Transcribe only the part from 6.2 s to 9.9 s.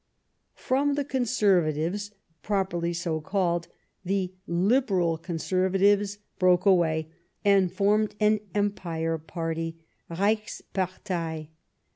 broke away and formed an Empire Party,